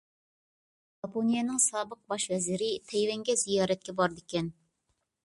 ياپونىيەنىڭ 1.05 1.59
سابىق 1.65 2.01
باش 2.13 2.25
ۋەزىرى 2.31 2.71
تەيۋەنگە 2.93 3.37
زىيارەتكە 3.43 3.97
بارىدىكەن. 4.01 4.51